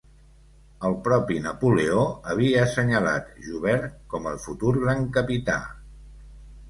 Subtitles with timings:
[0.87, 5.59] El propi Napoleó havia assenyalat Joubert com el futur gran capità.